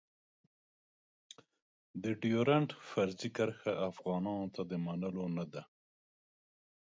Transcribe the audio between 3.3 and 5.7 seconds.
کرښه افغانانو ته د نه منلو ده.